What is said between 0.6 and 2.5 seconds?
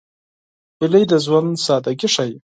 هیلۍ د ژوند سادګي ښيي